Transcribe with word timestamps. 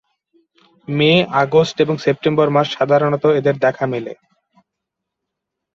মে, 0.87 1.11
August 1.43 1.75
এবং 1.83 1.95
September 1.97 2.47
মাসে 2.49 2.71
সাধারণত 2.77 3.23
এদের 3.39 3.55
দেখা 3.65 3.85
মেলে। 3.87 4.13